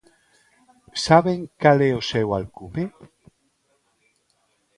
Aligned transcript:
Saben 1.05 1.39
cal 1.61 1.79
é 1.89 1.91
o 2.01 2.05
seu 2.11 2.27
alcume? 2.39 2.85